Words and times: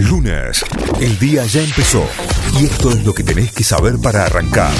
Lunes, 0.00 0.62
el 1.00 1.18
día 1.18 1.46
ya 1.46 1.62
empezó 1.62 2.06
y 2.60 2.66
esto 2.66 2.90
es 2.90 3.04
lo 3.04 3.14
que 3.14 3.24
tenés 3.24 3.52
que 3.52 3.64
saber 3.64 3.98
para 3.98 4.26
arrancar 4.26 4.72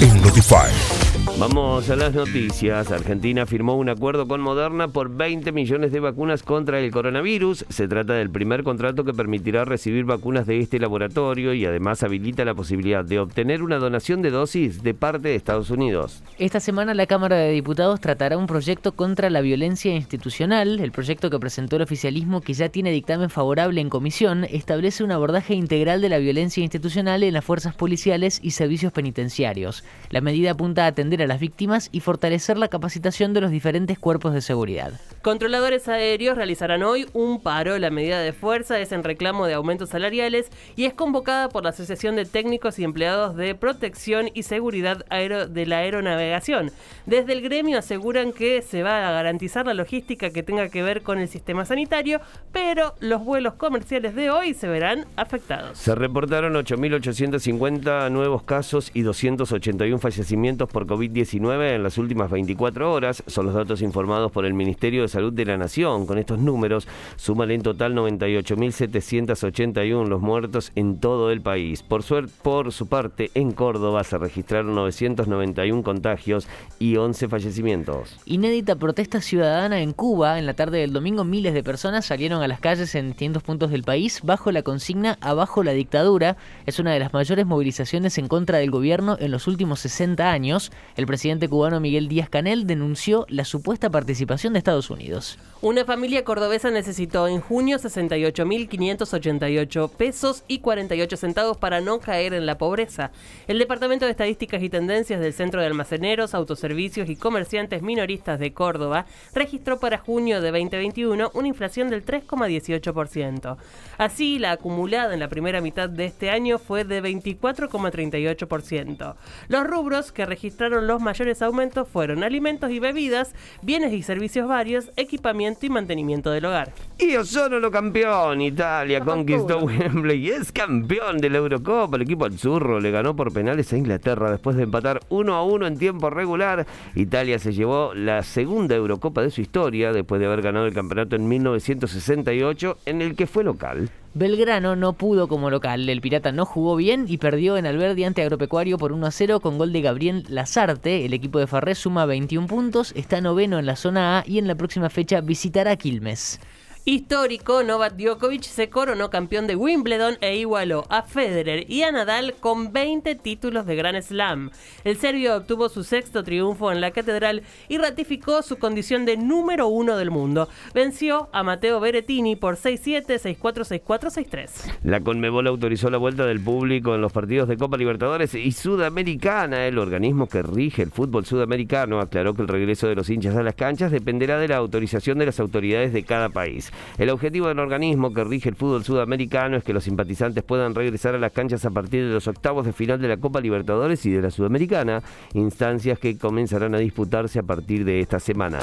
en 0.00 0.20
Notify. 0.20 1.03
Vamos 1.36 1.90
a 1.90 1.96
las 1.96 2.14
noticias. 2.14 2.92
Argentina 2.92 3.44
firmó 3.44 3.74
un 3.74 3.88
acuerdo 3.88 4.28
con 4.28 4.40
Moderna 4.40 4.86
por 4.86 5.10
20 5.10 5.50
millones 5.50 5.90
de 5.90 5.98
vacunas 5.98 6.44
contra 6.44 6.78
el 6.78 6.92
coronavirus. 6.92 7.66
Se 7.68 7.88
trata 7.88 8.12
del 8.12 8.30
primer 8.30 8.62
contrato 8.62 9.02
que 9.04 9.12
permitirá 9.12 9.64
recibir 9.64 10.04
vacunas 10.04 10.46
de 10.46 10.60
este 10.60 10.78
laboratorio 10.78 11.52
y 11.52 11.66
además 11.66 12.04
habilita 12.04 12.44
la 12.44 12.54
posibilidad 12.54 13.04
de 13.04 13.18
obtener 13.18 13.64
una 13.64 13.78
donación 13.78 14.22
de 14.22 14.30
dosis 14.30 14.84
de 14.84 14.94
parte 14.94 15.28
de 15.28 15.34
Estados 15.34 15.70
Unidos. 15.70 16.22
Esta 16.38 16.60
semana 16.60 16.94
la 16.94 17.06
Cámara 17.06 17.34
de 17.34 17.50
Diputados 17.50 18.00
tratará 18.00 18.38
un 18.38 18.46
proyecto 18.46 18.92
contra 18.92 19.28
la 19.28 19.40
violencia 19.40 19.92
institucional. 19.92 20.78
El 20.78 20.92
proyecto 20.92 21.30
que 21.30 21.40
presentó 21.40 21.74
el 21.76 21.82
oficialismo, 21.82 22.42
que 22.42 22.54
ya 22.54 22.68
tiene 22.68 22.92
dictamen 22.92 23.28
favorable 23.28 23.80
en 23.80 23.90
comisión, 23.90 24.44
establece 24.44 25.02
un 25.02 25.10
abordaje 25.10 25.54
integral 25.54 26.00
de 26.00 26.10
la 26.10 26.18
violencia 26.18 26.62
institucional 26.62 27.24
en 27.24 27.34
las 27.34 27.44
fuerzas 27.44 27.74
policiales 27.74 28.38
y 28.40 28.52
servicios 28.52 28.92
penitenciarios. 28.92 29.82
La 30.10 30.20
medida 30.20 30.52
apunta 30.52 30.84
a 30.84 30.88
atender 30.88 31.22
a 31.22 31.23
a 31.24 31.26
las 31.26 31.40
víctimas 31.40 31.88
y 31.92 32.00
fortalecer 32.00 32.58
la 32.58 32.68
capacitación 32.68 33.32
de 33.32 33.40
los 33.40 33.50
diferentes 33.50 33.98
cuerpos 33.98 34.32
de 34.34 34.40
seguridad. 34.40 34.92
Controladores 35.22 35.88
aéreos 35.88 36.36
realizarán 36.36 36.82
hoy 36.82 37.06
un 37.14 37.40
paro. 37.40 37.78
La 37.78 37.90
medida 37.90 38.20
de 38.20 38.32
fuerza 38.32 38.78
es 38.78 38.92
en 38.92 39.02
reclamo 39.02 39.46
de 39.46 39.54
aumentos 39.54 39.90
salariales 39.90 40.50
y 40.76 40.84
es 40.84 40.94
convocada 40.94 41.48
por 41.48 41.64
la 41.64 41.70
Asociación 41.70 42.16
de 42.16 42.26
Técnicos 42.26 42.78
y 42.78 42.84
Empleados 42.84 43.34
de 43.36 43.54
Protección 43.54 44.28
y 44.34 44.42
Seguridad 44.42 45.04
de 45.06 45.66
la 45.66 45.78
Aeronavegación. 45.78 46.70
Desde 47.06 47.32
el 47.32 47.40
gremio 47.40 47.78
aseguran 47.78 48.32
que 48.32 48.60
se 48.62 48.82
va 48.82 49.08
a 49.08 49.12
garantizar 49.12 49.66
la 49.66 49.74
logística 49.74 50.30
que 50.30 50.42
tenga 50.42 50.68
que 50.68 50.82
ver 50.82 51.02
con 51.02 51.18
el 51.18 51.28
sistema 51.28 51.64
sanitario, 51.64 52.20
pero 52.52 52.94
los 53.00 53.24
vuelos 53.24 53.54
comerciales 53.54 54.14
de 54.14 54.30
hoy 54.30 54.52
se 54.52 54.68
verán 54.68 55.06
afectados. 55.16 55.78
Se 55.78 55.94
reportaron 55.94 56.52
8.850 56.54 58.10
nuevos 58.10 58.42
casos 58.42 58.90
y 58.92 59.02
281 59.02 59.98
fallecimientos 59.98 60.68
por 60.68 60.86
COVID-19 60.86 61.13
19 61.14 61.76
en 61.76 61.82
las 61.82 61.96
últimas 61.96 62.30
24 62.30 62.92
horas. 62.92 63.22
Son 63.26 63.46
los 63.46 63.54
datos 63.54 63.80
informados 63.80 64.30
por 64.32 64.44
el 64.44 64.52
Ministerio 64.52 65.00
de 65.02 65.08
Salud 65.08 65.32
de 65.32 65.46
la 65.46 65.56
Nación. 65.56 66.04
Con 66.06 66.18
estos 66.18 66.38
números 66.38 66.86
suman 67.16 67.50
en 67.52 67.62
total 67.62 67.94
98.781 67.94 70.06
los 70.06 70.20
muertos 70.20 70.72
en 70.74 71.00
todo 71.00 71.30
el 71.30 71.40
país. 71.40 71.82
Por, 71.82 72.02
suerte, 72.02 72.30
por 72.42 72.72
su 72.72 72.88
parte, 72.88 73.30
en 73.34 73.52
Córdoba 73.52 74.04
se 74.04 74.18
registraron 74.18 74.74
991 74.74 75.82
contagios 75.82 76.46
y 76.78 76.96
11 76.96 77.28
fallecimientos. 77.28 78.20
Inédita 78.26 78.76
protesta 78.76 79.22
ciudadana 79.22 79.80
en 79.80 79.92
Cuba. 79.92 80.38
En 80.38 80.46
la 80.46 80.54
tarde 80.54 80.78
del 80.80 80.92
domingo 80.92 81.24
miles 81.24 81.54
de 81.54 81.62
personas 81.62 82.04
salieron 82.04 82.42
a 82.42 82.48
las 82.48 82.60
calles 82.60 82.94
en 82.94 83.08
distintos 83.08 83.42
puntos 83.42 83.70
del 83.70 83.84
país 83.84 84.20
bajo 84.22 84.52
la 84.52 84.62
consigna 84.62 85.16
Abajo 85.20 85.62
la 85.62 85.72
dictadura. 85.72 86.36
Es 86.66 86.78
una 86.78 86.92
de 86.92 86.98
las 86.98 87.12
mayores 87.12 87.46
movilizaciones 87.46 88.18
en 88.18 88.28
contra 88.28 88.58
del 88.58 88.70
gobierno 88.70 89.16
en 89.20 89.30
los 89.30 89.46
últimos 89.46 89.80
60 89.80 90.30
años. 90.30 90.72
El 90.96 91.03
presidente 91.06 91.48
cubano 91.48 91.80
Miguel 91.80 92.08
Díaz 92.08 92.28
Canel 92.28 92.66
denunció 92.66 93.26
la 93.28 93.44
supuesta 93.44 93.90
participación 93.90 94.52
de 94.52 94.58
Estados 94.58 94.90
Unidos. 94.90 95.38
Una 95.60 95.84
familia 95.84 96.24
cordobesa 96.24 96.70
necesitó 96.70 97.26
en 97.26 97.40
junio 97.40 97.78
68.588 97.78 99.90
pesos 99.90 100.44
y 100.46 100.58
48 100.58 101.16
centavos 101.16 101.56
para 101.56 101.80
no 101.80 102.00
caer 102.00 102.34
en 102.34 102.46
la 102.46 102.58
pobreza. 102.58 103.10
El 103.46 103.58
Departamento 103.58 104.04
de 104.04 104.10
Estadísticas 104.10 104.62
y 104.62 104.68
Tendencias 104.68 105.20
del 105.20 105.32
Centro 105.32 105.60
de 105.60 105.66
Almaceneros, 105.66 106.34
Autoservicios 106.34 107.08
y 107.08 107.16
Comerciantes 107.16 107.82
Minoristas 107.82 108.38
de 108.38 108.52
Córdoba 108.52 109.06
registró 109.34 109.80
para 109.80 109.98
junio 109.98 110.40
de 110.40 110.50
2021 110.50 111.30
una 111.32 111.48
inflación 111.48 111.90
del 111.90 112.04
3,18%. 112.04 113.56
Así, 113.98 114.38
la 114.38 114.52
acumulada 114.52 115.14
en 115.14 115.20
la 115.20 115.28
primera 115.28 115.60
mitad 115.60 115.88
de 115.88 116.06
este 116.06 116.30
año 116.30 116.58
fue 116.58 116.84
de 116.84 117.02
24,38%. 117.02 119.14
Los 119.48 119.66
rubros 119.66 120.12
que 120.12 120.26
registraron 120.26 120.86
los 120.86 120.93
mayores 121.00 121.42
aumentos 121.42 121.88
fueron 121.88 122.22
alimentos 122.22 122.70
y 122.70 122.78
bebidas, 122.78 123.34
bienes 123.62 123.92
y 123.92 124.02
servicios 124.02 124.48
varios, 124.48 124.90
equipamiento 124.96 125.66
y 125.66 125.70
mantenimiento 125.70 126.30
del 126.30 126.44
hogar. 126.46 126.72
Y 126.98 127.14
lo 127.14 127.70
campeón, 127.70 128.40
Italia 128.40 129.00
conquistó 129.00 129.58
Wembley 129.58 130.26
y 130.26 130.30
es 130.30 130.52
campeón 130.52 131.18
de 131.18 131.30
la 131.30 131.38
Eurocopa. 131.38 131.96
El 131.96 132.02
equipo 132.02 132.26
Azzurro 132.26 132.80
le 132.80 132.90
ganó 132.90 133.16
por 133.16 133.32
penales 133.32 133.72
a 133.72 133.76
Inglaterra 133.76 134.30
después 134.30 134.56
de 134.56 134.64
empatar 134.64 135.00
1 135.08 135.34
a 135.34 135.44
1 135.44 135.66
en 135.66 135.78
tiempo 135.78 136.10
regular. 136.10 136.66
Italia 136.94 137.38
se 137.38 137.52
llevó 137.52 137.94
la 137.94 138.22
segunda 138.22 138.74
Eurocopa 138.74 139.22
de 139.22 139.30
su 139.30 139.40
historia 139.40 139.92
después 139.92 140.20
de 140.20 140.26
haber 140.26 140.42
ganado 140.42 140.66
el 140.66 140.74
campeonato 140.74 141.16
en 141.16 141.28
1968 141.28 142.78
en 142.86 143.02
el 143.02 143.16
que 143.16 143.26
fue 143.26 143.44
local. 143.44 143.90
Belgrano 144.16 144.76
no 144.76 144.92
pudo 144.92 145.26
como 145.26 145.50
local. 145.50 145.88
El 145.88 146.00
Pirata 146.00 146.30
no 146.30 146.46
jugó 146.46 146.76
bien 146.76 147.06
y 147.08 147.18
perdió 147.18 147.56
en 147.56 147.66
Alberdi 147.66 148.04
ante 148.04 148.22
Agropecuario 148.22 148.78
por 148.78 148.92
1 148.92 149.06
a 149.06 149.10
0 149.10 149.40
con 149.40 149.58
gol 149.58 149.72
de 149.72 149.80
Gabriel 149.80 150.24
Lazarte. 150.28 151.04
El 151.04 151.14
equipo 151.14 151.40
de 151.40 151.48
Farré 151.48 151.74
suma 151.74 152.06
21 152.06 152.46
puntos, 152.46 152.92
está 152.94 153.20
noveno 153.20 153.58
en 153.58 153.66
la 153.66 153.74
zona 153.74 154.20
A 154.20 154.24
y 154.24 154.38
en 154.38 154.46
la 154.46 154.54
próxima 154.54 154.88
fecha 154.88 155.20
visitará 155.20 155.74
Quilmes. 155.74 156.38
Histórico, 156.86 157.62
Novak 157.62 157.96
Djokovic 157.96 158.42
se 158.42 158.68
coronó 158.68 159.08
campeón 159.08 159.46
de 159.46 159.56
Wimbledon 159.56 160.18
e 160.20 160.36
igualó 160.36 160.84
a 160.90 161.00
Federer 161.00 161.64
y 161.66 161.82
a 161.82 161.90
Nadal 161.90 162.34
con 162.40 162.74
20 162.74 163.14
títulos 163.14 163.64
de 163.64 163.74
Grand 163.74 164.02
Slam. 164.02 164.50
El 164.84 164.98
serbio 164.98 165.34
obtuvo 165.34 165.70
su 165.70 165.82
sexto 165.82 166.22
triunfo 166.22 166.70
en 166.70 166.82
la 166.82 166.90
catedral 166.90 167.42
y 167.70 167.78
ratificó 167.78 168.42
su 168.42 168.58
condición 168.58 169.06
de 169.06 169.16
número 169.16 169.66
uno 169.66 169.96
del 169.96 170.10
mundo. 170.10 170.50
Venció 170.74 171.30
a 171.32 171.42
Matteo 171.42 171.80
Berrettini 171.80 172.36
por 172.36 172.56
6-7, 172.56 173.06
6-4, 173.38 173.82
6-4, 173.82 174.26
6-3. 174.28 174.50
La 174.82 175.00
Conmebol 175.00 175.46
autorizó 175.46 175.88
la 175.88 175.96
vuelta 175.96 176.26
del 176.26 176.40
público 176.40 176.94
en 176.94 177.00
los 177.00 177.12
partidos 177.12 177.48
de 177.48 177.56
Copa 177.56 177.78
Libertadores 177.78 178.34
y 178.34 178.52
Sudamericana. 178.52 179.66
El 179.66 179.78
organismo 179.78 180.28
que 180.28 180.42
rige 180.42 180.82
el 180.82 180.90
fútbol 180.90 181.24
sudamericano 181.24 182.00
aclaró 182.00 182.34
que 182.34 182.42
el 182.42 182.48
regreso 182.48 182.88
de 182.88 182.94
los 182.94 183.08
hinchas 183.08 183.36
a 183.36 183.42
las 183.42 183.54
canchas 183.54 183.90
dependerá 183.90 184.38
de 184.38 184.48
la 184.48 184.58
autorización 184.58 185.16
de 185.18 185.24
las 185.24 185.40
autoridades 185.40 185.94
de 185.94 186.02
cada 186.02 186.28
país. 186.28 186.73
El 186.98 187.10
objetivo 187.10 187.48
del 187.48 187.58
organismo 187.58 188.12
que 188.12 188.24
rige 188.24 188.48
el 188.48 188.56
fútbol 188.56 188.84
sudamericano 188.84 189.56
es 189.56 189.64
que 189.64 189.72
los 189.72 189.84
simpatizantes 189.84 190.44
puedan 190.44 190.74
regresar 190.74 191.14
a 191.14 191.18
las 191.18 191.32
canchas 191.32 191.64
a 191.64 191.70
partir 191.70 192.06
de 192.06 192.12
los 192.12 192.28
octavos 192.28 192.66
de 192.66 192.72
final 192.72 193.00
de 193.00 193.08
la 193.08 193.16
Copa 193.16 193.40
Libertadores 193.40 194.04
y 194.06 194.10
de 194.10 194.22
la 194.22 194.30
Sudamericana, 194.30 195.02
instancias 195.34 195.98
que 195.98 196.18
comenzarán 196.18 196.74
a 196.74 196.78
disputarse 196.78 197.38
a 197.38 197.42
partir 197.42 197.84
de 197.84 198.00
esta 198.00 198.20
semana. 198.20 198.60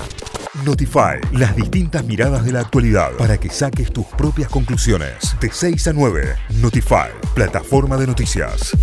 Notify, 0.65 1.19
las 1.31 1.55
distintas 1.55 2.05
miradas 2.05 2.43
de 2.43 2.51
la 2.51 2.59
actualidad 2.59 3.11
para 3.17 3.37
que 3.37 3.49
saques 3.49 3.91
tus 3.91 4.05
propias 4.05 4.49
conclusiones. 4.49 5.35
De 5.39 5.49
6 5.49 5.87
a 5.87 5.93
9, 5.93 6.35
Notify, 6.61 7.09
plataforma 7.33 7.97
de 7.97 8.07
noticias. 8.07 8.75